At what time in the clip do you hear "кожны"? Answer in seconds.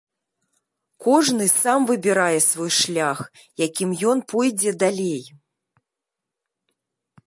1.07-1.45